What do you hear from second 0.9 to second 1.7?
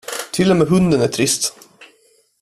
är trist.